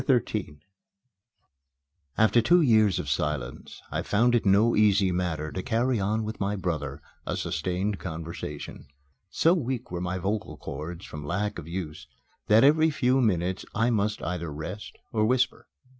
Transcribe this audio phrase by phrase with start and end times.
[0.07, 0.57] XIII
[2.17, 6.39] After two years of silence I found it no easy matter to carry on with
[6.39, 8.87] my brother a sustained conversation.
[9.29, 12.07] So weak were my vocal cords from lack of use
[12.47, 15.67] that every few minutes I must either rest or whisper.